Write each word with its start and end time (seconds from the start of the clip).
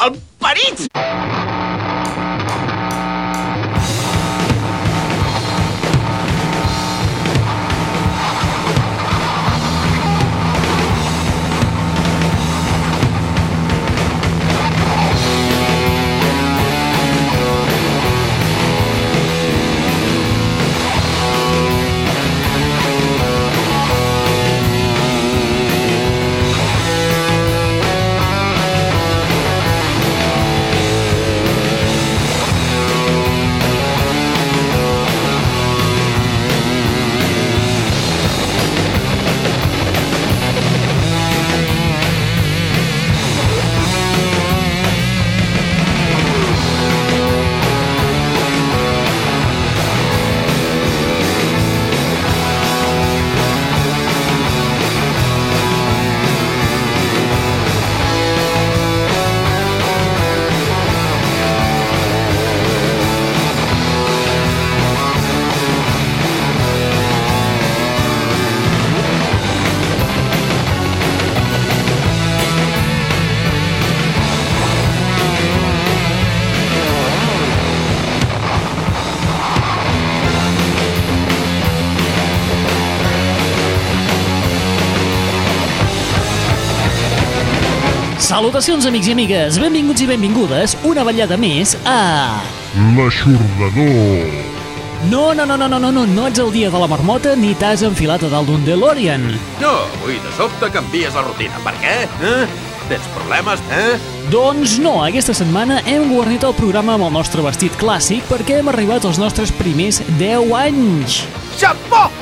mal 0.00 0.16
parido! 0.38 1.49
Salutacions, 88.40 88.86
amics 88.88 89.04
i 89.04 89.12
amigues, 89.12 89.56
benvinguts 89.60 90.00
i 90.00 90.06
benvingudes 90.08 90.72
una 90.88 91.02
vetllada 91.04 91.36
més 91.36 91.74
a... 91.84 92.40
L'aixordador. 92.96 94.30
No, 95.10 95.34
no, 95.36 95.44
no, 95.44 95.58
no, 95.60 95.66
no, 95.68 95.76
no, 95.76 95.90
no, 95.92 96.06
no 96.08 96.24
ets 96.24 96.40
el 96.40 96.48
dia 96.54 96.70
de 96.72 96.80
la 96.80 96.88
marmota 96.88 97.34
ni 97.36 97.50
t'has 97.60 97.84
enfilat 97.84 98.24
a 98.24 98.30
dalt 98.32 98.48
d'un 98.48 98.64
DeLorean. 98.64 99.26
No, 99.60 99.74
avui 99.98 100.16
de 100.24 100.32
sobte 100.38 100.70
canvies 100.72 101.12
la 101.18 101.26
rutina. 101.26 101.60
Per 101.66 101.74
què? 101.82 101.98
Eh? 102.30 102.48
Tens 102.88 103.12
problemes, 103.18 103.60
eh? 103.76 104.00
Doncs 104.32 104.78
no, 104.80 104.94
aquesta 105.04 105.36
setmana 105.36 105.82
hem 105.84 106.08
guarnit 106.08 106.48
el 106.48 106.56
programa 106.56 106.96
amb 106.96 107.10
el 107.10 107.14
nostre 107.20 107.44
vestit 107.44 107.76
clàssic 107.84 108.24
perquè 108.32 108.62
hem 108.62 108.72
arribat 108.72 109.04
als 109.04 109.20
nostres 109.20 109.52
primers 109.60 110.00
10 110.16 110.56
anys. 110.64 111.20
Xapó! 111.60 112.06
Xapó! 112.08 112.19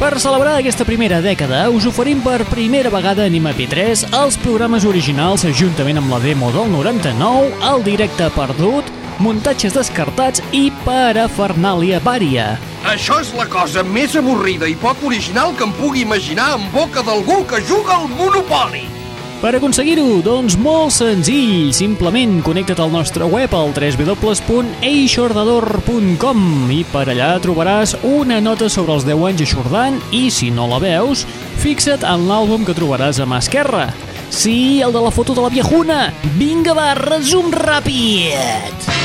Per 0.00 0.16
celebrar 0.16 0.54
aquesta 0.56 0.86
primera 0.88 1.18
dècada, 1.20 1.66
us 1.68 1.84
oferim 1.84 2.22
per 2.24 2.46
primera 2.48 2.88
vegada 2.88 3.20
a 3.20 3.28
Anima 3.28 3.50
P3 3.52 4.06
els 4.16 4.38
programes 4.40 4.86
originals 4.88 5.42
juntament 5.58 6.00
amb 6.00 6.14
la 6.14 6.20
demo 6.22 6.48
del 6.54 6.70
99, 6.72 7.50
el 7.68 7.84
directe 7.84 8.30
perdut, 8.32 8.88
muntatges 9.20 9.76
descartats 9.76 10.40
i 10.56 10.70
parafernàlia 10.86 12.00
vària. 12.00 12.54
Això 12.88 13.18
és 13.20 13.34
la 13.36 13.44
cosa 13.52 13.84
més 13.84 14.16
avorrida 14.16 14.70
i 14.72 14.78
poc 14.80 15.04
original 15.04 15.52
que 15.52 15.68
em 15.68 15.76
pugui 15.76 16.00
imaginar 16.06 16.54
en 16.56 16.64
boca 16.72 17.04
d'algú 17.04 17.42
que 17.44 17.60
juga 17.68 18.00
al 18.00 18.08
Monopoli. 18.16 18.99
Per 19.40 19.54
aconseguir-ho, 19.56 20.18
doncs 20.20 20.52
molt 20.60 20.92
senzill. 20.92 21.72
Simplement 21.72 22.44
connecta't 22.44 22.76
al 22.84 22.92
nostre 22.92 23.24
web 23.24 23.48
al 23.56 23.72
www.eixordador.com 23.72 26.68
i 26.76 26.84
per 26.92 27.08
allà 27.08 27.40
trobaràs 27.40 27.96
una 28.04 28.36
nota 28.44 28.68
sobre 28.68 28.92
els 28.98 29.08
10 29.08 29.16
anys 29.30 29.40
aixordant 29.48 29.96
i, 30.12 30.28
si 30.28 30.52
no 30.52 30.68
la 30.68 30.76
veus, 30.84 31.24
fixa't 31.64 32.04
en 32.04 32.28
l'àlbum 32.28 32.68
que 32.68 32.76
trobaràs 32.76 33.16
a 33.16 33.24
mà 33.24 33.40
esquerra. 33.40 33.88
Sí, 34.28 34.84
el 34.84 34.92
de 34.92 35.00
la 35.08 35.10
foto 35.10 35.32
de 35.32 35.40
la 35.40 35.48
viejuna. 35.48 36.12
Vinga, 36.36 36.76
va, 36.76 36.92
resum 37.00 37.48
ràpid. 37.48 38.99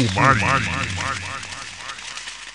Sumari. 0.00 0.40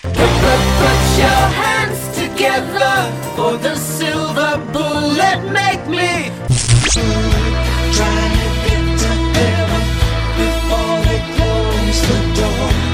Put 0.02 1.00
your 1.22 1.44
hands 1.62 2.02
together 2.16 2.96
for 3.36 3.56
the 3.56 3.76
silver 3.76 4.58
bullet. 4.72 5.38
Make 5.52 5.86
me 5.86 6.30
try 7.96 8.22
to 8.34 8.48
get 8.66 8.84
to 9.02 9.12
heaven 9.36 9.84
before 10.40 10.96
they 11.06 11.20
close 11.36 12.00
the 12.08 12.18
door. 12.40 12.85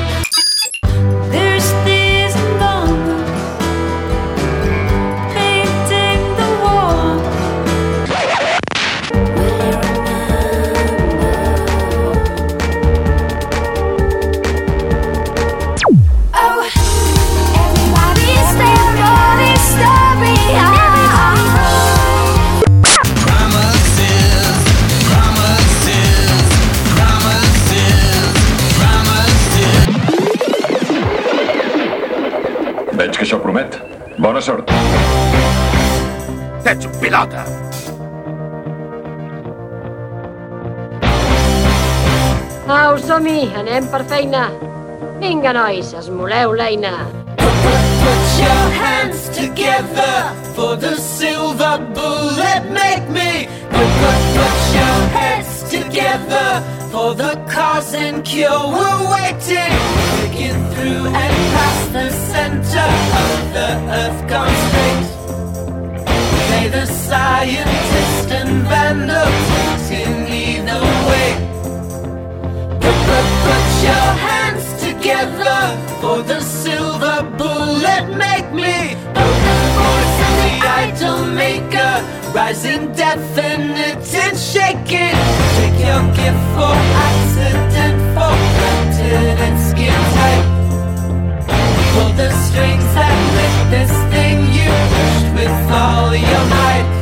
Pilota. 37.27 37.45
Au, 42.69 42.99
som-hi, 42.99 43.51
anem 43.55 43.87
per 43.91 44.05
feina. 44.09 44.51
Vinga, 45.21 45.53
nois, 45.53 45.93
esmoleu 45.95 46.53
l'eina. 46.53 47.07
Put 47.37 48.25
your 48.39 48.65
hands 48.83 49.29
together 49.29 50.33
for 50.55 50.77
the 50.77 50.97
silver 50.97 51.79
bullet. 51.95 52.71
Make 52.71 53.09
me 53.11 53.49
put, 53.71 53.91
put, 54.01 54.21
put 54.35 54.59
your 54.75 54.99
heads 55.15 55.63
together 55.71 56.63
for 56.91 57.15
the 57.15 57.37
cause 57.49 57.95
and 57.95 58.25
cure. 58.25 58.51
We're 58.51 59.11
waiting, 59.15 59.73
breaking 60.17 60.61
through 60.73 61.07
and 61.07 61.37
past 61.55 61.93
the 61.93 62.11
center 62.11 62.89
of 63.23 63.53
the 63.53 63.71
earth 64.01 64.29
gone 64.29 64.57
straight. 64.69 65.22
The 66.71 66.87
scientist 66.87 68.31
and 68.31 68.63
vandal, 68.67 69.29
in 69.91 70.27
either 70.27 70.81
way. 71.09 71.31
Put, 72.81 72.97
put, 73.07 73.27
put 73.45 73.67
your 73.89 74.09
hands 74.27 74.67
together 74.81 75.77
for 76.01 76.23
the 76.23 76.41
silver 76.41 77.23
bullet. 77.37 78.17
Make 78.17 78.53
me 78.55 78.95
the 79.13 79.29
voice 79.77 80.19
of 80.27 80.35
the 80.45 80.53
idol 80.81 81.27
maker, 81.35 81.93
rising 82.33 82.93
definite 82.93 84.15
and 84.15 84.39
shaking. 84.39 85.17
Take 85.59 85.79
your 85.85 86.03
gift 86.17 86.43
for 86.55 86.75
accident, 87.11 87.99
for 88.15 88.35
granted 88.57 89.37
and 89.47 89.61
skin 89.61 90.01
tight. 90.15 90.52
Pull 91.93 92.13
the 92.15 92.31
strings 92.49 92.85
that 92.95 93.15
lift 93.37 93.71
this 93.71 93.93
thing 94.13 94.39
you 94.57 94.71
pushed 94.93 95.29
with 95.37 95.71
all 95.71 96.17
your 96.17 96.45
might. 96.49 97.02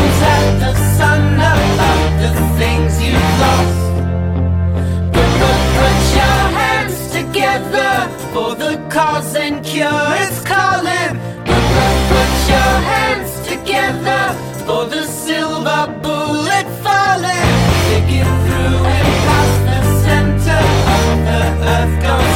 at 0.21 0.59
the 0.63 0.73
sun 0.97 1.35
about 1.35 2.11
the 2.23 2.31
things 2.59 2.91
you've 3.03 3.33
lost. 3.43 3.81
Put, 5.15 5.31
your 6.17 6.41
hands 6.61 6.97
together 7.11 7.93
for 8.33 8.55
the 8.55 8.73
cause 8.89 9.35
and 9.35 9.63
cure 9.65 10.07
it's 10.23 10.41
calling. 10.43 11.13
Put, 11.45 12.31
your 12.53 12.73
hands 12.93 13.31
together 13.47 14.23
for 14.65 14.85
the 14.85 15.03
silver 15.05 15.83
bullet 16.03 16.67
falling. 16.83 17.51
Digging 17.89 18.33
through 18.45 18.79
and 18.95 19.09
past 19.27 19.57
the 19.69 19.79
center 20.05 20.61
of 20.95 21.05
the 21.27 21.41
earth 21.75 22.30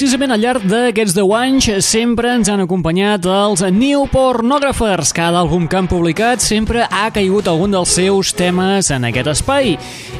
precisament 0.00 0.32
al 0.32 0.40
llarg 0.40 0.62
d'aquests 0.64 1.12
10 1.12 1.32
anys 1.36 1.66
sempre 1.84 2.30
ens 2.32 2.48
han 2.48 2.62
acompanyat 2.62 3.26
els 3.28 3.60
New 3.76 4.06
Pornographers. 4.08 5.10
Cada 5.12 5.42
àlbum 5.42 5.66
que 5.68 5.76
han 5.76 5.90
publicat 5.90 6.40
sempre 6.40 6.86
ha 6.88 7.10
caigut 7.12 7.50
algun 7.50 7.74
dels 7.76 7.92
seus 7.98 8.30
temes 8.32 8.88
en 8.96 9.04
aquest 9.04 9.28
espai. 9.34 9.74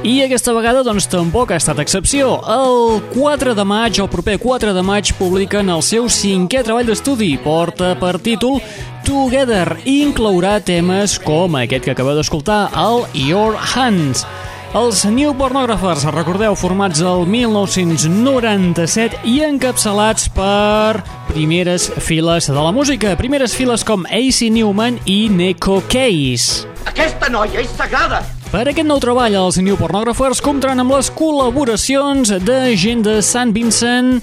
I 0.04 0.18
aquesta 0.26 0.52
vegada 0.52 0.82
doncs 0.84 1.08
tampoc 1.08 1.54
ha 1.54 1.60
estat 1.62 1.80
excepció. 1.80 2.34
El 2.44 3.00
4 3.14 3.56
de 3.56 3.64
maig, 3.64 4.02
el 4.04 4.12
proper 4.12 4.36
4 4.42 4.76
de 4.76 4.84
maig, 4.84 5.14
publiquen 5.16 5.72
el 5.72 5.80
seu 5.80 6.12
cinquè 6.12 6.60
treball 6.66 6.92
d'estudi. 6.92 7.30
Porta 7.40 7.94
per 7.96 8.18
títol 8.20 8.60
Together 9.08 9.78
i 9.88 10.02
inclourà 10.04 10.58
temes 10.60 11.16
com 11.24 11.56
aquest 11.56 11.88
que 11.88 11.96
acabeu 11.96 12.20
d'escoltar, 12.20 12.66
el 12.76 13.06
Your 13.16 13.56
Hands. 13.56 14.28
Els 14.70 15.00
New 15.02 15.32
Pornographers, 15.34 16.04
recordeu, 16.14 16.54
formats 16.54 17.00
el 17.02 17.24
1997 17.26 19.18
i 19.26 19.40
encapçalats 19.42 20.28
per 20.30 21.02
primeres 21.32 21.88
files 21.98 22.46
de 22.46 22.54
la 22.54 22.70
música. 22.70 23.16
Primeres 23.18 23.50
files 23.58 23.82
com 23.82 24.06
AC 24.06 24.46
Newman 24.54 25.00
i 25.10 25.26
Neko 25.26 25.80
Case. 25.90 26.70
Aquesta 26.86 27.26
noia 27.34 27.64
és 27.64 27.74
sagrada! 27.74 28.22
Per 28.52 28.62
aquest 28.62 28.86
nou 28.86 29.02
treball, 29.02 29.34
els 29.42 29.58
New 29.58 29.74
Pornographers 29.74 30.38
comptaran 30.38 30.78
amb 30.84 30.94
les 30.94 31.10
col·laboracions 31.18 32.30
de 32.46 32.60
gent 32.78 33.02
de 33.02 33.18
Sant 33.26 33.50
Vincent, 33.50 34.20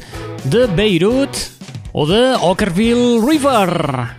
de 0.47 0.63
Beirut 0.79 1.35
o 1.91 2.07
de 2.07 2.23
Ockerville 2.39 3.19
River. 3.19 4.15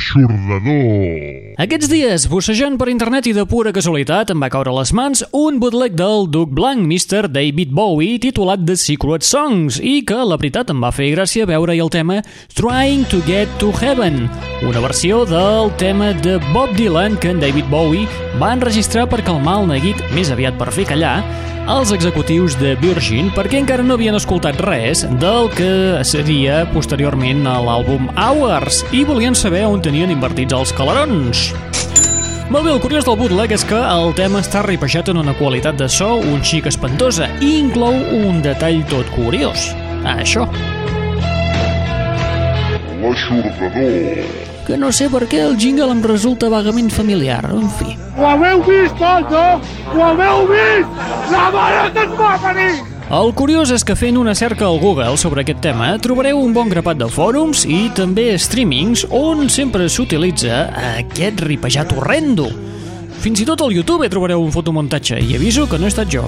L'aixordador. 0.00 1.49
Aquests 1.58 1.88
dies, 1.90 2.26
bussejant 2.30 2.76
per 2.78 2.86
internet 2.92 3.26
i 3.26 3.32
de 3.34 3.42
pura 3.48 3.72
casualitat, 3.74 4.30
em 4.30 4.42
va 4.42 4.50
caure 4.52 4.70
a 4.70 4.76
les 4.76 4.92
mans 4.94 5.24
un 5.34 5.58
bootleg 5.58 5.96
del 5.98 6.28
Duc 6.30 6.52
Blanc, 6.54 6.84
Mr. 6.86 7.26
David 7.32 7.72
Bowie, 7.74 8.20
titulat 8.22 8.62
The 8.68 8.76
Secret 8.78 9.26
Songs, 9.26 9.80
i 9.82 10.04
que, 10.06 10.20
la 10.22 10.38
veritat, 10.38 10.70
em 10.70 10.78
va 10.84 10.92
fer 10.94 11.10
gràcia 11.16 11.48
veure-hi 11.50 11.82
el 11.82 11.90
tema 11.90 12.20
Trying 12.54 13.08
to 13.10 13.22
Get 13.26 13.50
to 13.58 13.72
Heaven, 13.74 14.28
una 14.68 14.84
versió 14.84 15.24
del 15.26 15.74
tema 15.80 16.12
de 16.12 16.38
Bob 16.54 16.76
Dylan 16.78 17.18
que 17.18 17.34
en 17.34 17.42
David 17.42 17.66
Bowie 17.72 18.08
va 18.38 18.54
enregistrar 18.54 19.08
per 19.10 19.24
calmar 19.26 19.62
el 19.62 19.70
neguit, 19.74 20.04
més 20.14 20.30
aviat 20.30 20.60
per 20.60 20.70
fer 20.74 20.86
callar, 20.92 21.18
els 21.70 21.92
executius 21.94 22.56
de 22.58 22.72
Virgin 22.80 23.28
perquè 23.34 23.60
encara 23.60 23.84
no 23.86 23.94
havien 23.94 24.16
escoltat 24.18 24.58
res 24.64 25.04
del 25.22 25.50
que 25.54 25.70
seria 26.08 26.64
posteriorment 26.72 27.44
a 27.46 27.58
l'àlbum 27.62 28.08
Hours 28.16 28.82
i 28.96 29.04
volien 29.06 29.36
saber 29.38 29.66
on 29.68 29.82
tenien 29.84 30.10
invertits 30.10 30.56
els 30.56 30.74
calarons. 30.74 31.49
Molt 32.50 32.64
bé, 32.66 32.72
el 32.74 32.80
curiós 32.82 33.04
del 33.06 33.14
bootleg 33.20 33.52
és 33.54 33.62
que 33.64 33.78
el 33.78 34.10
tema 34.18 34.40
està 34.42 34.64
ripejat 34.66 35.12
en 35.12 35.20
una 35.22 35.36
qualitat 35.38 35.76
de 35.78 35.86
so 35.88 36.16
un 36.18 36.42
xic 36.42 36.66
espantosa 36.66 37.28
i 37.40 37.52
inclou 37.60 37.94
un 37.94 38.42
detall 38.42 38.82
tot 38.90 39.06
curiós. 39.14 39.68
Això, 40.02 40.48
L'aixordador. 43.00 44.24
que 44.66 44.76
no 44.76 44.90
sé 44.92 45.08
per 45.10 45.24
què 45.30 45.40
el 45.46 45.56
jingle 45.58 45.90
em 45.94 46.02
resulta 46.02 46.50
vagament 46.52 46.90
familiar, 46.90 47.40
en 47.50 47.70
fi. 47.78 47.96
Ho 48.18 48.26
haveu 48.34 48.62
vist, 48.66 49.00
no? 49.30 49.46
Ho 49.94 50.04
haveu 50.10 50.46
vist? 50.50 51.02
La 51.32 51.50
mare 51.54 51.90
que 51.94 52.04
ens 52.04 52.18
va 52.18 52.36
venir! 52.44 52.89
El 53.10 53.32
curiós 53.34 53.72
és 53.74 53.82
que 53.82 53.96
fent 53.98 54.14
una 54.20 54.36
cerca 54.38 54.68
al 54.68 54.76
Google 54.78 55.16
sobre 55.18 55.42
aquest 55.42 55.58
tema 55.64 55.88
trobareu 55.98 56.38
un 56.38 56.52
bon 56.54 56.68
grapat 56.70 57.00
de 57.00 57.08
fòrums 57.10 57.64
i 57.66 57.88
també 57.98 58.36
streamings 58.38 59.02
on 59.10 59.48
sempre 59.50 59.88
s'utilitza 59.90 60.60
aquest 60.92 61.42
ripejat 61.42 61.90
horrendo. 61.96 62.46
Fins 63.18 63.42
i 63.42 63.46
tot 63.48 63.64
al 63.66 63.74
YouTube 63.74 64.06
trobareu 64.12 64.44
un 64.44 64.54
fotomuntatge 64.54 65.18
i 65.26 65.34
aviso 65.34 65.66
que 65.66 65.80
no 65.82 65.88
he 65.88 65.90
estat 65.90 66.12
jo. 66.14 66.22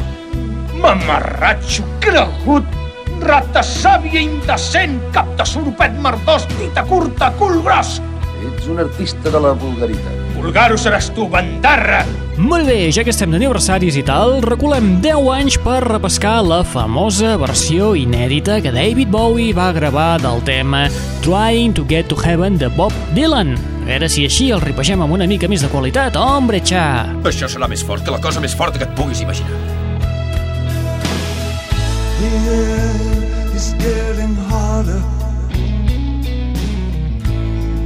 Mamarratxo, 0.82 1.86
cregut, 2.02 2.66
rata 3.22 3.62
sàvia 3.62 4.18
indecent, 4.18 4.98
cap 5.14 5.30
de 5.38 5.46
sorpet 5.46 5.94
merdós, 6.02 6.50
dita 6.58 6.82
curta, 6.90 7.30
cul 7.38 7.62
gros. 7.62 8.00
Ets 8.42 8.66
un 8.66 8.82
artista 8.82 9.30
de 9.30 9.46
la 9.46 9.54
vulgaritat. 9.54 10.18
Vulgaro 10.34 10.74
seràs 10.74 11.12
tu, 11.14 11.30
bandarra. 11.30 12.02
Molt 12.40 12.64
bé, 12.64 12.86
ja 12.88 13.02
que 13.04 13.12
estem 13.12 13.28
d'aniversaris 13.28 13.98
i 14.00 14.02
tal, 14.08 14.38
reculem 14.40 15.02
10 15.04 15.26
anys 15.34 15.58
per 15.60 15.82
repescar 15.84 16.38
la 16.46 16.62
famosa 16.64 17.34
versió 17.36 17.90
inèdita 17.92 18.56
que 18.64 18.72
David 18.72 19.10
Bowie 19.12 19.52
va 19.52 19.68
gravar 19.76 20.16
del 20.22 20.40
tema 20.48 20.86
Trying 21.20 21.76
to 21.76 21.84
Get 21.88 22.08
to 22.08 22.16
Heaven 22.16 22.56
de 22.56 22.72
Bob 22.72 22.96
Dylan. 23.12 23.52
A 23.82 23.84
veure 23.84 24.08
si 24.08 24.24
així 24.24 24.48
el 24.48 24.64
ripegem 24.64 25.04
amb 25.04 25.12
una 25.12 25.28
mica 25.28 25.50
més 25.50 25.60
de 25.60 25.68
qualitat, 25.68 26.16
hombre, 26.16 26.62
xa! 26.64 27.04
Això 27.28 27.50
serà 27.52 27.68
més 27.68 27.84
fort 27.84 28.00
que 28.00 28.14
la 28.14 28.20
cosa 28.24 28.40
més 28.40 28.56
forta 28.56 28.80
que 28.80 28.88
et 28.88 28.96
puguis 28.96 29.20
imaginar. 29.20 29.52
The 32.16 32.32
air 32.48 33.52
is 33.52 33.74
getting 33.76 34.36
harder. 34.48 35.02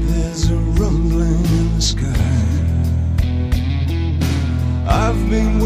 There's 0.06 0.46
a 0.54 0.60
rumbling 0.78 1.42
in 1.58 1.74
the 1.74 1.82
sky. 1.82 2.15
moving 5.26 5.65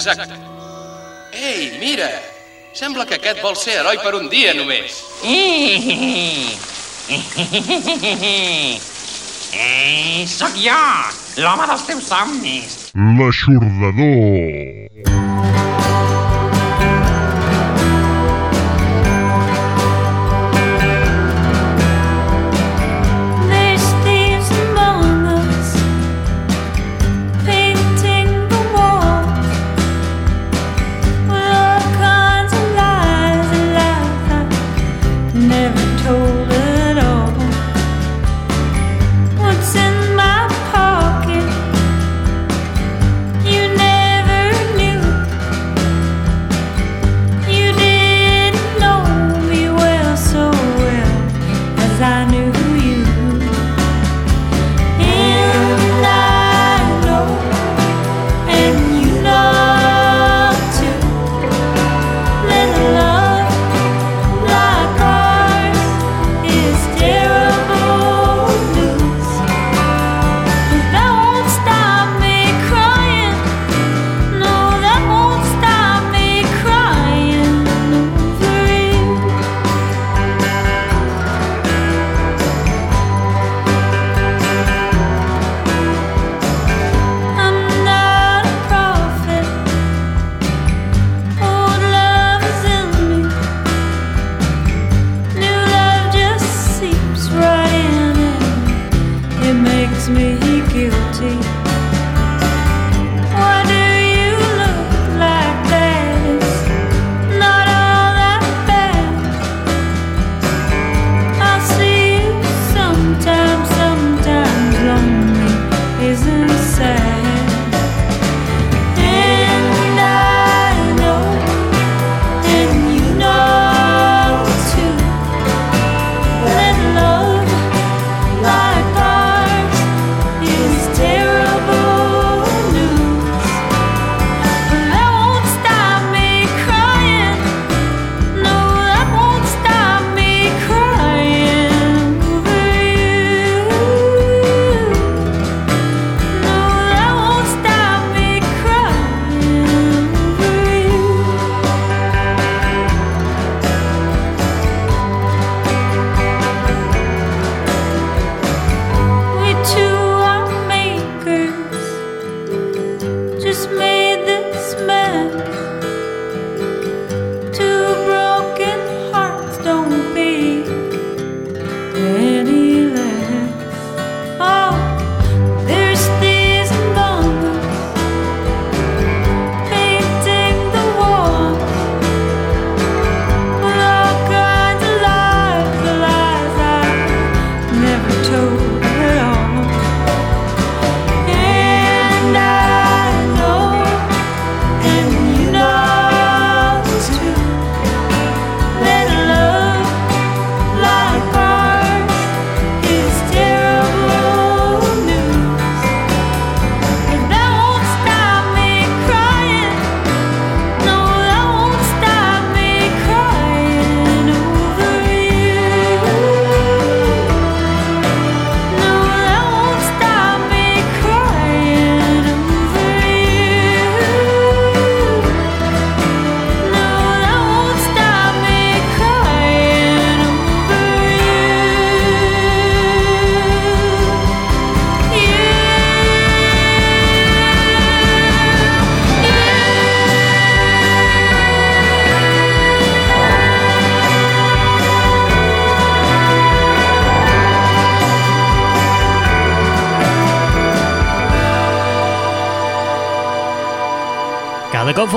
Exacte. 0.00 0.34
Ei, 1.32 1.78
mira! 1.78 2.08
Sembla 2.72 3.04
que 3.04 3.14
aquest 3.18 3.40
vol 3.42 3.56
ser 3.58 3.80
heroi 3.80 3.98
per 4.00 4.14
un 4.14 4.28
dia 4.30 4.54
només. 4.54 5.02
Ei, 9.50 10.26
sóc 10.30 10.54
jo, 10.62 10.78
l'home 11.42 11.66
dels 11.66 11.84
teus 11.88 12.06
somnis. 12.06 12.76
L'aixordador. 13.18 14.80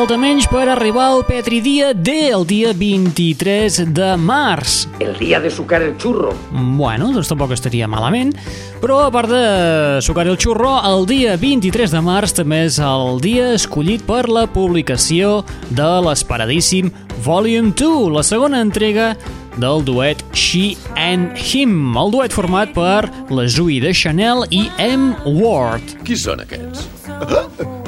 Cada 0.04 0.10
cop 0.10 0.20
falta 0.20 0.28
menys 0.28 0.48
per 0.52 0.66
arribar 0.68 1.04
al 1.14 1.22
Petri 1.24 1.62
Dia 1.64 1.94
D, 1.96 2.28
el 2.36 2.44
dia 2.44 2.74
23 2.76 3.78
de 3.96 4.08
març. 4.20 4.82
El 5.00 5.14
dia 5.16 5.40
de 5.40 5.48
sucar 5.48 5.80
el 5.82 5.94
xurro. 5.96 6.34
Bueno, 6.52 7.14
doncs 7.14 7.30
tampoc 7.32 7.54
estaria 7.56 7.88
malament, 7.88 8.34
però 8.82 8.98
a 9.06 9.12
part 9.16 9.32
de 9.32 10.02
sucar 10.04 10.26
el 10.28 10.36
xurro, 10.36 10.74
el 10.90 11.06
dia 11.08 11.38
23 11.40 11.96
de 11.96 12.02
març 12.04 12.36
també 12.36 12.66
és 12.66 12.82
el 12.84 13.22
dia 13.24 13.54
escollit 13.56 14.04
per 14.04 14.26
la 14.28 14.44
publicació 14.44 15.46
de 15.72 15.88
l'esperadíssim 16.04 16.92
Volume 17.24 17.72
2, 17.72 18.12
la 18.12 18.26
segona 18.28 18.60
entrega 18.60 19.14
del 19.56 19.88
duet 19.88 20.20
She 20.36 20.76
and 21.00 21.32
Him, 21.40 21.96
el 21.96 22.12
duet 22.12 22.36
format 22.36 22.76
per 22.76 23.08
la 23.32 23.48
Zoe 23.48 23.80
de 23.80 23.96
Chanel 23.96 24.44
i 24.52 24.68
M. 24.84 25.14
Ward. 25.24 25.96
Qui 26.04 26.20
són 26.20 26.44
aquests? 26.44 26.90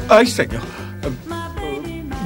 Ai, 0.07 0.23
senyor. 0.23 0.84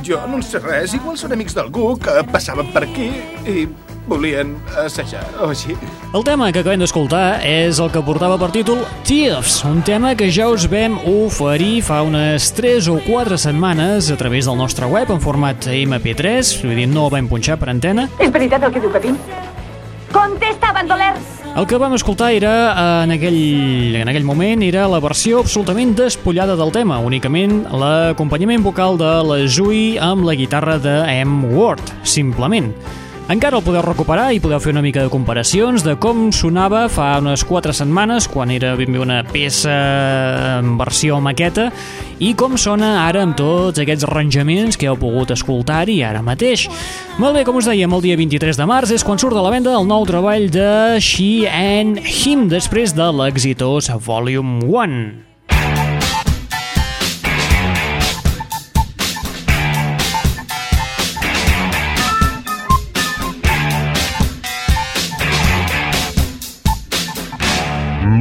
Jo 0.09 0.17
no 0.25 0.39
en 0.39 0.43
sé 0.45 0.57
res. 0.63 0.95
Igual 0.97 1.19
són 1.21 1.35
amics 1.35 1.53
d'algú 1.53 1.91
que 2.01 2.23
passaven 2.31 2.71
per 2.73 2.81
aquí 2.87 3.11
i 3.45 3.67
volien 4.09 4.55
assajar 4.81 5.21
o 5.37 5.51
així. 5.53 5.75
El 6.17 6.23
tema 6.25 6.47
que 6.49 6.63
acabem 6.63 6.81
d'escoltar 6.81 7.43
és 7.45 7.77
el 7.77 7.91
que 7.93 8.01
portava 8.01 8.39
per 8.41 8.49
títol 8.55 8.81
Thieves, 9.05 9.59
un 9.69 9.83
tema 9.85 10.15
que 10.17 10.31
ja 10.33 10.49
us 10.49 10.65
vam 10.71 10.97
oferir 11.05 11.83
fa 11.85 12.01
unes 12.07 12.49
3 12.57 12.89
o 12.89 12.97
4 13.05 13.37
setmanes 13.37 14.09
a 14.09 14.17
través 14.17 14.49
del 14.49 14.57
nostre 14.57 14.89
web 14.89 15.13
en 15.13 15.21
format 15.21 15.69
MP3, 15.69 16.55
vull 16.63 16.81
dir, 16.81 16.89
no 16.89 17.05
el 17.05 17.13
vam 17.19 17.29
punxar 17.29 17.59
per 17.61 17.69
antena. 17.69 18.09
És 18.17 18.33
veritat 18.33 18.65
el 18.65 18.73
que 18.73 18.81
diu 18.81 18.89
Pepín? 18.95 19.19
Contesta, 20.09 20.73
bandoler! 20.73 21.38
El 21.59 21.65
que 21.67 21.75
vam 21.75 21.91
escoltar 21.91 22.29
era, 22.31 22.51
eh, 22.71 23.03
en 23.03 23.11
aquell, 23.11 23.95
en 23.99 24.07
aquell 24.07 24.23
moment, 24.23 24.61
era 24.63 24.85
la 24.87 25.01
versió 25.03 25.41
absolutament 25.43 25.91
despullada 25.97 26.55
del 26.55 26.71
tema, 26.71 27.01
únicament 27.03 27.65
l'acompanyament 27.81 28.63
vocal 28.63 28.95
de 29.01 29.09
la 29.27 29.41
Zui 29.43 29.97
amb 29.99 30.23
la 30.23 30.37
guitarra 30.39 30.77
de 30.79 30.95
M. 31.17 31.51
Ward, 31.51 31.83
simplement. 32.07 32.71
Encara 33.29 33.59
el 33.59 33.61
podeu 33.61 33.83
recuperar 33.85 34.31
i 34.33 34.39
podeu 34.41 34.57
fer 34.57 34.71
una 34.73 34.81
mica 34.81 35.03
de 35.05 35.11
comparacions 35.13 35.83
de 35.85 35.93
com 36.01 36.31
sonava 36.33 36.87
fa 36.89 37.11
unes 37.21 37.43
4 37.45 37.75
setmanes, 37.77 38.25
quan 38.25 38.49
era 38.49 38.71
ben 38.73 38.89
bé 38.89 39.03
una 39.03 39.19
peça 39.21 39.75
en 40.55 40.71
versió 40.79 41.19
maqueta, 41.21 41.67
i 42.17 42.33
com 42.33 42.57
sona 42.57 43.03
ara 43.03 43.21
amb 43.21 43.37
tots 43.37 43.83
aquests 43.85 44.07
arranjaments 44.09 44.81
que 44.81 44.89
heu 44.89 44.97
pogut 44.97 45.29
escoltar-hi 45.37 46.01
ara 46.01 46.25
mateix. 46.25 46.65
Molt 47.21 47.37
bé, 47.37 47.45
com 47.45 47.61
us 47.61 47.69
dèiem, 47.69 47.93
el 47.93 48.05
dia 48.09 48.17
23 48.17 48.57
de 48.57 48.69
març 48.73 48.97
és 48.97 49.05
quan 49.05 49.21
surt 49.21 49.37
de 49.37 49.45
la 49.45 49.53
venda 49.53 49.77
el 49.77 49.85
nou 49.85 50.09
treball 50.09 50.49
de 50.49 50.97
She 50.97 51.45
and 51.45 52.01
Him, 52.01 52.49
després 52.49 52.97
de 52.97 53.13
l'exitós 53.13 53.93
Volume 54.09 54.65
1. 54.65 55.28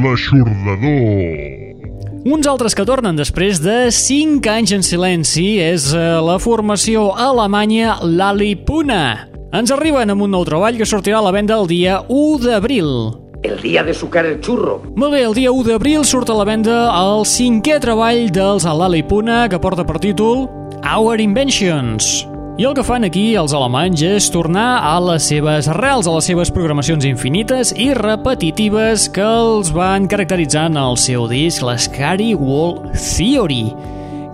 L'aixordador. 0.09 1.69
Uns 2.25 2.47
altres 2.49 2.75
que 2.75 2.85
tornen 2.85 3.17
després 3.17 3.59
de 3.61 3.91
5 3.93 4.49
anys 4.51 4.73
en 4.75 4.83
silenci 4.83 5.45
és 5.61 5.91
eh, 5.93 6.17
la 6.25 6.39
formació 6.41 7.11
alemanya 7.13 7.99
Lalipuna. 8.01 9.29
Ens 9.55 9.71
arriben 9.73 10.09
amb 10.09 10.25
un 10.25 10.33
nou 10.33 10.43
treball 10.45 10.77
que 10.77 10.87
sortirà 10.89 11.21
a 11.21 11.25
la 11.25 11.33
venda 11.33 11.57
el 11.57 11.69
dia 11.69 12.01
1 12.09 12.41
d'abril. 12.43 12.89
El 13.45 13.61
dia 13.61 13.85
de 13.87 13.93
sucar 13.95 14.25
el 14.27 14.41
xurro. 14.43 14.81
Molt 14.99 15.15
bé, 15.15 15.23
el 15.23 15.37
dia 15.37 15.53
1 15.53 15.69
d'abril 15.69 16.03
surt 16.05 16.29
a 16.29 16.35
la 16.41 16.47
venda 16.49 16.89
el 16.91 17.23
cinquè 17.29 17.79
treball 17.79 18.27
dels 18.35 18.65
Lalipuna 18.65 19.45
que 19.49 19.61
porta 19.61 19.87
per 19.87 20.01
títol 20.03 20.49
Our 20.83 21.21
Inventions. 21.23 22.28
I 22.59 22.65
el 22.67 22.73
que 22.75 22.83
fan 22.83 23.05
aquí 23.07 23.37
els 23.39 23.53
alemanys 23.55 24.01
és 24.03 24.25
tornar 24.33 24.81
a 24.83 24.97
les 24.99 25.29
seves 25.29 25.69
arrels, 25.71 26.09
a 26.09 26.15
les 26.17 26.25
seves 26.27 26.49
programacions 26.51 27.05
infinites 27.07 27.69
i 27.71 27.93
repetitives 27.95 29.05
que 29.15 29.23
els 29.23 29.69
van 29.71 30.09
caracteritzar 30.11 30.65
en 30.67 30.75
el 30.81 30.99
seu 30.99 31.23
disc, 31.31 31.63
l'Scary 31.63 32.33
Wall 32.35 32.81
Theory. 32.91 33.69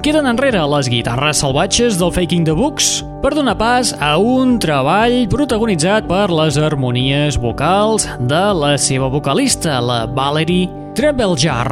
Queden 0.02 0.26
enrere 0.32 0.64
les 0.74 0.90
guitarres 0.90 1.44
salvatges 1.44 2.00
del 2.02 2.16
Faking 2.18 2.50
the 2.50 2.58
Books 2.58 3.04
per 3.22 3.36
donar 3.38 3.60
pas 3.62 3.94
a 4.02 4.16
un 4.18 4.58
treball 4.58 5.28
protagonitzat 5.30 6.10
per 6.10 6.26
les 6.34 6.58
harmonies 6.58 7.38
vocals 7.38 8.10
de 8.18 8.44
la 8.58 8.74
seva 8.82 9.12
vocalista, 9.14 9.78
la 9.78 10.08
Valerie 10.10 10.74
Trebeljar. 10.98 11.70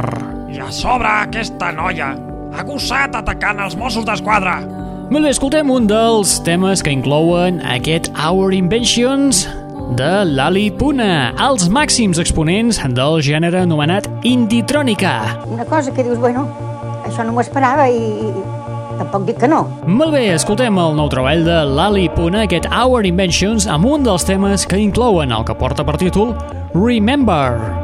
I 0.54 0.62
a 0.62 0.70
sobre 0.70 1.10
aquesta 1.26 1.74
noia 1.74 2.14
ha 2.54 2.62
gossat 2.62 3.18
atacant 3.24 3.66
els 3.66 3.74
Mossos 3.74 4.06
d'Esquadra. 4.06 4.83
Molt 5.12 5.26
bé, 5.26 5.30
escoltem 5.34 5.68
un 5.70 5.84
dels 5.84 6.38
temes 6.46 6.80
que 6.82 6.92
inclouen 6.94 7.58
aquest 7.74 8.08
Our 8.16 8.54
Inventions 8.56 9.42
de 9.98 10.24
Lali 10.24 10.70
Puna, 10.72 11.34
els 11.44 11.66
màxims 11.68 12.18
exponents 12.22 12.80
del 12.96 13.20
gènere 13.26 13.60
anomenat 13.66 14.08
Inditrònica. 14.24 15.12
Una 15.44 15.68
cosa 15.68 15.92
que 15.92 16.06
dius, 16.06 16.18
bueno, 16.18 16.46
això 17.04 17.26
no 17.26 17.36
m'ho 17.36 17.44
esperava 17.44 17.86
i, 17.92 18.00
i 18.00 18.96
tampoc 18.96 19.28
dic 19.28 19.44
que 19.44 19.52
no. 19.52 19.66
Molt 19.84 20.16
bé, 20.16 20.26
escoltem 20.38 20.80
el 20.80 20.96
nou 20.96 21.12
treball 21.12 21.44
de 21.44 21.60
Lali 21.68 22.08
Puna, 22.16 22.46
aquest 22.48 22.72
Our 22.72 23.04
Inventions, 23.04 23.68
amb 23.68 23.84
un 23.92 24.08
dels 24.08 24.24
temes 24.24 24.64
que 24.64 24.80
inclouen 24.80 25.36
el 25.36 25.44
que 25.44 25.60
porta 25.60 25.84
per 25.84 26.00
títol 26.00 26.32
Remember. 26.72 27.52
Shut 27.60 27.83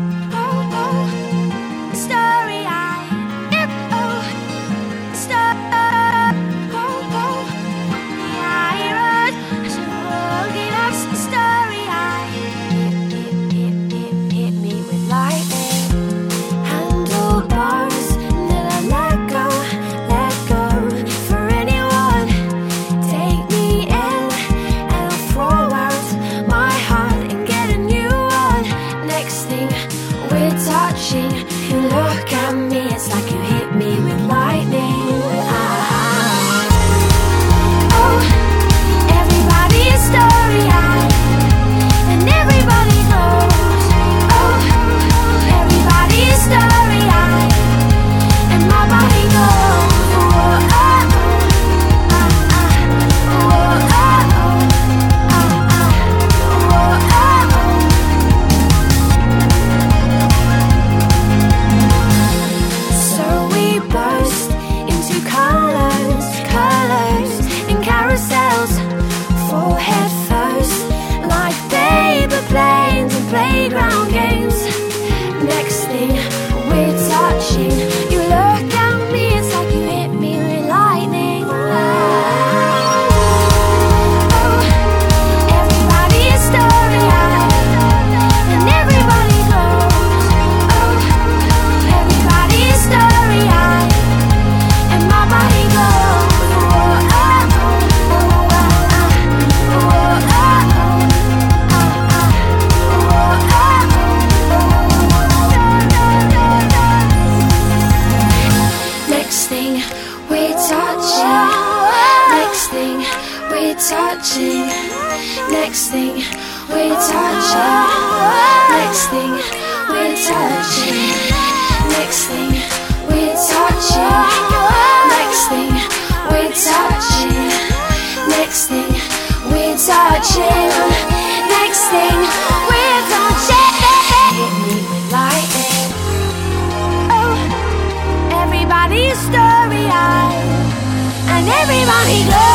body 141.91 142.23
glow. 142.23 142.50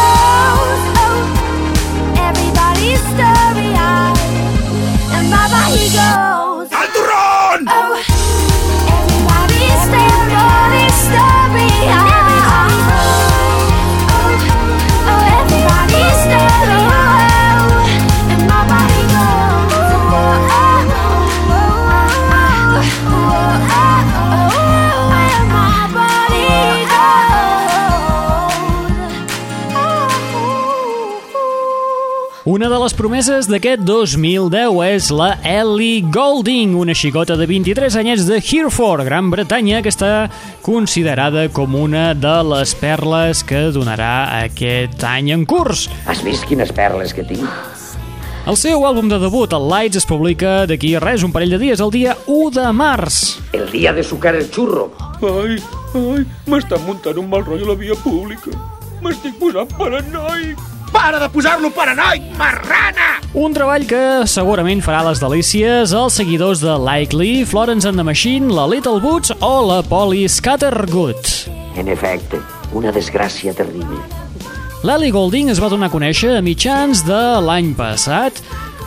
Una 32.56 32.70
de 32.72 32.76
les 32.80 32.94
promeses 32.96 33.50
d'aquest 33.52 33.82
2010 33.84 34.78
és 34.86 35.10
la 35.12 35.26
Ellie 35.44 35.98
Goulding, 36.00 36.70
una 36.80 36.94
xicota 36.96 37.34
de 37.36 37.44
23 37.44 37.98
anyets 38.00 38.22
de 38.24 38.38
Hereford, 38.40 39.04
Gran 39.04 39.26
Bretanya, 39.28 39.82
que 39.84 39.90
està 39.92 40.30
considerada 40.64 41.50
com 41.52 41.74
una 41.76 42.14
de 42.16 42.32
les 42.48 42.70
perles 42.80 43.42
que 43.44 43.66
donarà 43.74 44.38
aquest 44.38 45.04
any 45.04 45.28
en 45.34 45.44
curs. 45.44 45.82
Has 46.08 46.22
vist 46.24 46.46
quines 46.48 46.72
perles 46.72 47.12
que 47.12 47.26
tinc? 47.28 47.44
El 48.48 48.56
seu 48.56 48.86
àlbum 48.88 49.10
de 49.12 49.18
debut, 49.20 49.52
el 49.52 49.68
Lights, 49.68 50.00
es 50.00 50.08
publica 50.08 50.62
d'aquí 50.70 50.94
a 50.96 51.02
res, 51.04 51.26
un 51.28 51.34
parell 51.34 51.52
de 51.52 51.58
dies, 51.60 51.82
el 51.84 51.92
dia 51.92 52.14
1 52.24 52.54
de 52.56 52.64
març. 52.72 53.18
El 53.52 53.68
dia 53.74 53.92
de 53.92 54.06
sucar 54.06 54.32
el 54.32 54.48
xurro. 54.48 54.94
Ai, 55.20 55.58
ai, 55.92 56.24
m'està 56.48 56.80
muntant 56.88 57.20
un 57.20 57.28
mal 57.28 57.44
rotllo 57.44 57.68
a 57.68 57.74
la 57.74 57.76
via 57.84 58.00
pública. 58.00 58.56
M'estic 59.04 59.36
posant 59.44 59.68
paranoic. 59.76 60.64
Para 60.96 61.18
de 61.20 61.28
posar-lo 61.28 61.68
paranoic, 61.70 62.24
marrana! 62.38 63.20
Un 63.36 63.52
treball 63.52 63.84
que 63.84 64.24
segurament 64.32 64.80
farà 64.80 65.02
les 65.04 65.20
delícies 65.20 65.92
als 65.92 66.16
seguidors 66.16 66.62
de 66.64 66.72
Likely, 66.80 67.44
Florence 67.44 67.84
and 67.84 68.00
the 68.00 68.06
Machine, 68.06 68.48
la 68.48 68.64
Little 68.64 68.96
Boots 69.04 69.34
o 69.44 69.50
la 69.68 69.82
Polly 69.84 70.24
Scattergood. 70.24 71.28
En 71.76 71.92
efecte, 71.92 72.40
una 72.72 72.94
desgràcia 72.96 73.52
terrible. 73.52 74.00
L'Ellie 74.88 75.12
Goulding 75.12 75.52
es 75.52 75.60
va 75.60 75.68
donar 75.68 75.90
a 75.90 75.92
conèixer 75.92 76.38
a 76.38 76.42
mitjans 76.44 77.04
de 77.04 77.20
l'any 77.44 77.74
passat 77.76 78.40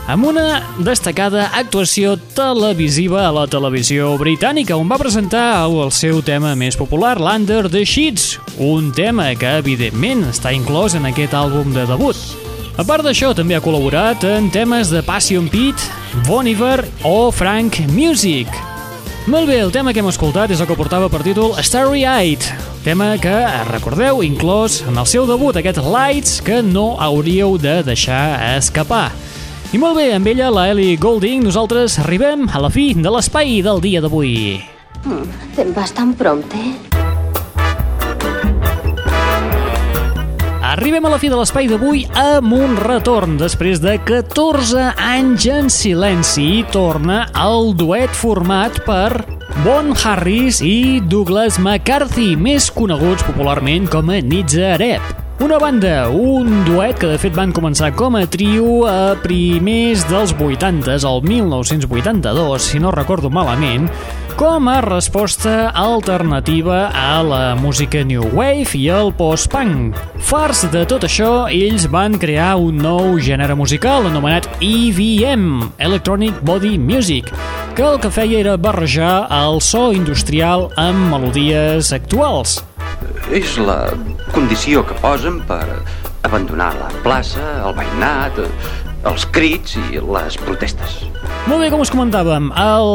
amb 0.09 0.25
una 0.25 0.63
destacada 0.81 1.51
actuació 1.53 2.15
televisiva 2.33 3.27
a 3.27 3.33
la 3.33 3.43
televisió 3.45 4.15
britànica, 4.17 4.73
on 4.73 4.89
va 4.89 4.97
presentar 4.97 5.67
el 5.67 5.91
seu 5.93 6.23
tema 6.25 6.55
més 6.57 6.73
popular, 6.79 7.19
l'Under 7.21 7.67
the 7.69 7.83
Sheets, 7.85 8.39
un 8.57 8.89
tema 8.89 9.27
que, 9.37 9.51
evidentment, 9.61 10.25
està 10.31 10.49
inclòs 10.55 10.97
en 10.97 11.05
aquest 11.11 11.37
àlbum 11.37 11.69
de 11.77 11.85
debut. 11.85 12.17
A 12.81 12.87
part 12.87 13.05
d'això, 13.05 13.35
també 13.37 13.53
ha 13.53 13.61
col·laborat 13.61 14.25
en 14.25 14.49
temes 14.49 14.89
de 14.89 15.03
Passion 15.05 15.45
Pit, 15.51 15.77
Bon 16.25 16.47
Iver 16.47 16.87
o 17.05 17.29
Frank 17.29 17.77
Music. 17.93 18.49
Molt 19.29 19.45
bé, 19.45 19.59
el 19.61 19.69
tema 19.69 19.93
que 19.93 20.01
hem 20.01 20.09
escoltat 20.09 20.49
és 20.49 20.63
el 20.63 20.65
que 20.65 20.79
portava 20.79 21.11
per 21.13 21.21
títol 21.21 21.53
Starry 21.61 22.07
Eyed, 22.09 22.49
tema 22.81 23.13
que, 23.21 23.37
recordeu, 23.69 24.23
inclòs 24.25 24.81
en 24.89 24.97
el 24.97 25.05
seu 25.05 25.29
debut, 25.29 25.59
aquest 25.59 25.83
Lights, 25.85 26.39
que 26.41 26.63
no 26.65 26.95
hauríeu 26.97 27.59
de 27.61 27.83
deixar 27.85 28.55
escapar. 28.55 29.11
I 29.69 29.77
molt 29.77 29.99
bé, 29.99 30.07
amb 30.15 30.25
ella, 30.25 30.47
la 30.49 30.63
Ellie 30.71 30.95
Goulding, 30.97 31.43
nosaltres 31.45 31.99
arribem 32.01 32.47
a 32.49 32.57
la 32.57 32.71
fi 32.73 32.87
de 32.97 33.11
l'espai 33.13 33.59
del 33.61 33.77
dia 33.83 33.99
d'avui. 34.01 34.57
Mm, 35.03 35.35
te'n 35.53 35.75
vas 35.75 35.93
tan 35.93 36.15
prompte? 36.17 36.57
Arribem 40.71 41.05
a 41.05 41.13
la 41.13 41.21
fi 41.21 41.29
de 41.29 41.37
l'espai 41.37 41.69
d'avui 41.69 42.01
amb 42.17 42.57
un 42.57 42.75
retorn. 42.81 43.37
Després 43.37 43.77
de 43.85 43.99
14 44.09 44.89
anys 45.05 45.45
en 45.53 45.69
silenci, 45.69 46.65
torna 46.73 47.27
el 47.37 47.75
duet 47.77 48.09
format 48.17 48.81
per 48.89 49.21
Bon 49.61 49.93
Harris 49.93 50.65
i 50.65 50.97
Douglas 51.05 51.61
McCarthy, 51.61 52.33
més 52.33 52.73
coneguts 52.73 53.21
popularment 53.29 53.85
com 53.93 54.09
a 54.09 54.17
Nitza 54.17 54.71
Arep. 54.79 55.28
Una 55.39 55.57
banda, 55.57 56.09
un 56.09 56.65
duet 56.65 56.97
que 56.99 57.07
de 57.07 57.17
fet 57.17 57.31
van 57.31 57.53
començar 57.55 57.93
com 57.95 58.17
a 58.19 58.25
trio 58.27 58.81
a 58.83 59.15
primers 59.23 60.01
dels 60.09 60.33
80s, 60.35 61.05
el 61.07 61.21
1982, 61.23 62.65
si 62.73 62.81
no 62.83 62.91
recordo 62.91 63.31
malament, 63.31 63.87
com 64.35 64.67
a 64.67 64.81
resposta 64.83 65.69
alternativa 65.71 66.89
a 66.91 67.23
la 67.23 67.55
música 67.55 68.03
New 68.03 68.27
Wave 68.35 68.75
i 68.75 68.89
el 68.91 69.13
post-punk. 69.15 69.95
Farts 70.27 70.65
de 70.73 70.83
tot 70.83 71.07
això, 71.07 71.47
ells 71.47 71.87
van 71.87 72.19
crear 72.19 72.57
un 72.59 72.83
nou 72.83 73.15
gènere 73.23 73.55
musical 73.55 74.11
anomenat 74.11 74.49
EVM, 74.59 75.69
Electronic 75.79 76.43
Body 76.43 76.75
Music, 76.75 77.31
que 77.79 77.87
el 77.87 78.03
que 78.03 78.11
feia 78.11 78.43
era 78.43 78.57
barrejar 78.59 79.29
el 79.31 79.63
so 79.63 79.93
industrial 79.95 80.67
amb 80.75 81.07
melodies 81.15 81.93
actuals. 81.95 82.59
És 83.35 83.57
la 83.61 83.91
condició 84.33 84.83
que 84.87 84.97
posen 85.01 85.41
per 85.49 85.63
abandonar 86.27 86.73
la 86.79 86.89
plaça, 87.03 87.43
el 87.65 87.75
veïnat, 87.77 88.39
els 89.07 89.25
crits 89.31 89.77
i 89.79 90.01
les 90.03 90.37
protestes. 90.43 90.99
Molt 91.47 91.63
bé, 91.63 91.69
com 91.71 91.81
us 91.83 91.91
comentàvem, 91.93 92.49
el... 92.59 92.89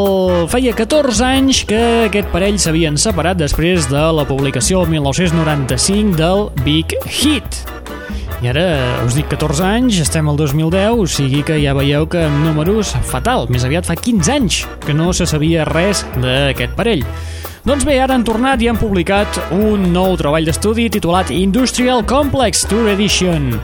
feia 0.52 0.74
14 0.76 1.24
anys 1.26 1.62
que 1.68 1.80
aquest 2.10 2.28
parell 2.34 2.58
s'havien 2.60 2.98
separat 3.00 3.40
després 3.40 3.88
de 3.90 4.02
la 4.18 4.26
publicació 4.28 4.84
el 4.84 4.92
1995 4.92 6.18
del 6.20 6.50
Big 6.66 6.92
Hit. 7.08 7.64
I 8.44 8.50
ara 8.50 8.64
us 9.06 9.14
dic 9.16 9.30
14 9.32 9.64
anys, 9.64 10.02
estem 10.02 10.28
al 10.28 10.36
2010, 10.36 10.98
o 11.00 11.06
sigui 11.08 11.40
que 11.46 11.56
ja 11.62 11.72
veieu 11.76 12.04
que 12.10 12.26
amb 12.26 12.42
números 12.44 12.92
fatal. 13.08 13.48
Més 13.48 13.64
aviat 13.64 13.88
fa 13.88 13.96
15 13.96 14.34
anys 14.34 14.58
que 14.84 14.92
no 14.92 15.14
se 15.16 15.24
sabia 15.30 15.64
res 15.64 16.04
d'aquest 16.20 16.76
parell. 16.76 17.06
Doncs 17.64 17.86
bé, 17.88 17.94
ara 17.96 18.12
han 18.12 18.24
tornat 18.28 18.60
i 18.60 18.66
han 18.68 18.76
publicat 18.76 19.38
un 19.56 19.86
nou 19.94 20.18
treball 20.20 20.44
d'estudi 20.44 20.90
titulat 20.92 21.32
Industrial 21.32 22.04
Complex 22.04 22.66
Tour 22.68 22.90
Edition. 22.92 23.54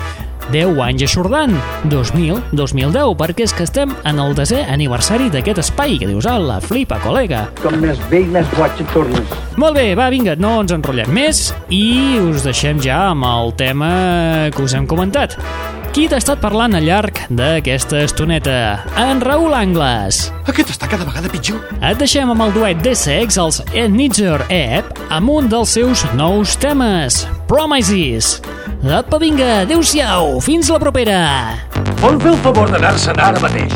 10 0.52 0.80
anys 0.80 1.04
aixordant, 1.04 1.57
2000-2010, 1.92 3.16
perquè 3.20 3.48
és 3.48 3.54
que 3.56 3.66
estem 3.68 3.94
en 4.08 4.22
el 4.24 4.36
desè 4.38 4.64
aniversari 4.74 5.32
d'aquest 5.34 5.64
espai, 5.64 5.98
que 6.02 6.10
dius, 6.10 6.28
la 6.28 6.60
flipa, 6.64 7.00
col·lega. 7.04 7.48
Com 7.64 7.80
més 7.82 8.00
vell, 8.12 8.28
més 8.34 8.48
et 8.48 8.84
tornes. 8.94 9.38
Molt 9.58 9.78
bé, 9.78 9.90
va, 9.98 10.10
vinga, 10.14 10.36
no 10.38 10.60
ens 10.62 10.74
enrotllem 10.76 11.10
més 11.14 11.48
i 11.74 12.20
us 12.22 12.46
deixem 12.46 12.82
ja 12.84 13.08
amb 13.12 13.26
el 13.26 13.56
tema 13.58 13.90
que 14.54 14.64
us 14.64 14.76
hem 14.78 14.88
comentat. 14.90 15.38
Qui 15.98 16.06
t'ha 16.06 16.20
estat 16.22 16.38
parlant 16.38 16.76
al 16.78 16.86
llarg 16.86 17.24
d'aquesta 17.34 18.04
estoneta? 18.06 18.58
En 19.02 19.18
Raül 19.24 19.56
Angles. 19.58 20.28
Aquest 20.46 20.76
està 20.76 20.90
cada 20.92 21.08
vegada 21.08 21.32
pitjor. 21.34 21.64
Et 21.82 21.98
deixem 21.98 22.30
amb 22.30 22.46
el 22.46 22.54
duet 22.54 22.84
de 22.86 22.94
sex, 22.94 23.40
els 23.42 23.64
Enitzer 23.74 24.38
App, 24.46 24.94
amb 25.10 25.34
un 25.40 25.50
dels 25.50 25.74
seus 25.80 26.06
nous 26.14 26.54
temes, 26.62 27.24
Promises. 27.50 28.38
Apa, 28.86 29.18
vinga, 29.18 29.64
adeu-siau, 29.66 30.38
fins 30.38 30.70
la 30.70 30.78
propera. 30.78 31.22
Vol 31.98 32.20
fer 32.22 32.36
el 32.36 32.38
favor 32.46 32.70
d'anar-se'n 32.70 33.18
ara 33.18 33.42
mateix? 33.42 33.74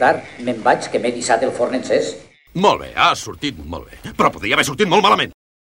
Tard. 0.00 0.24
Me'n 0.46 0.62
vaig, 0.64 0.90
que 0.90 1.02
m'he 1.02 1.14
dissat 1.14 1.44
el 1.46 1.54
forn 1.54 1.78
encès. 1.80 2.14
Molt 2.58 2.82
bé, 2.82 2.92
ha 2.96 3.12
sortit 3.14 3.58
molt 3.64 3.90
bé. 3.90 4.14
Però 4.16 4.32
podria 4.34 4.56
haver 4.56 4.66
sortit 4.66 4.88
molt 4.90 5.04
malament. 5.04 5.34